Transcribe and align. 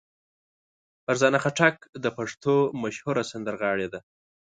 فرزانه 1.03 1.39
خټک 1.43 1.75
د 2.03 2.05
پښتو 2.17 2.55
مشهوره 2.81 3.23
سندرغاړې 3.31 3.87
ده. 3.93 3.99